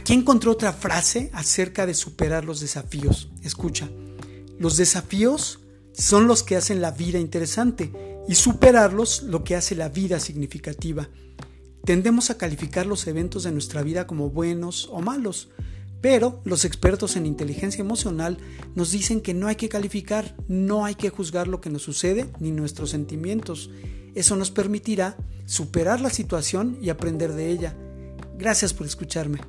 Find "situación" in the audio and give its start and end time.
26.08-26.78